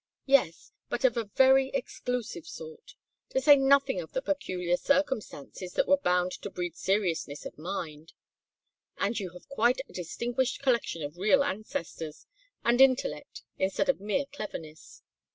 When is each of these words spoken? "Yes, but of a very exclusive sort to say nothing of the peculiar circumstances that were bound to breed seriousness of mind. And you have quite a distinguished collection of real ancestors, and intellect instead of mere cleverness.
"Yes, 0.25 0.71
but 0.89 1.05
of 1.05 1.15
a 1.15 1.25
very 1.35 1.69
exclusive 1.75 2.47
sort 2.47 2.95
to 3.29 3.39
say 3.39 3.55
nothing 3.55 4.01
of 4.01 4.13
the 4.13 4.21
peculiar 4.23 4.75
circumstances 4.75 5.73
that 5.73 5.87
were 5.87 5.95
bound 5.97 6.31
to 6.31 6.49
breed 6.49 6.75
seriousness 6.75 7.45
of 7.45 7.55
mind. 7.55 8.13
And 8.97 9.19
you 9.19 9.29
have 9.33 9.47
quite 9.47 9.79
a 9.87 9.93
distinguished 9.93 10.63
collection 10.63 11.03
of 11.03 11.17
real 11.19 11.43
ancestors, 11.43 12.25
and 12.65 12.81
intellect 12.81 13.43
instead 13.59 13.89
of 13.89 14.01
mere 14.01 14.25
cleverness. 14.25 15.03